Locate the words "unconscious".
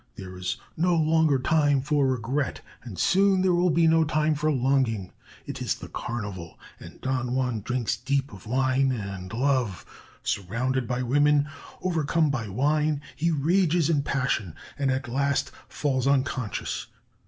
16.07-16.87